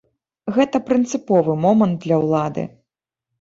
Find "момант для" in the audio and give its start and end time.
1.67-2.19